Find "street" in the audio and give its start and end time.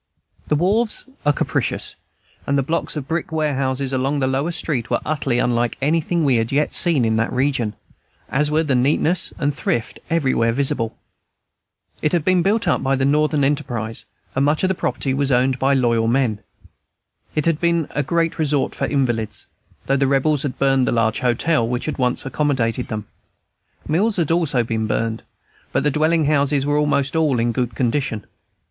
4.51-4.89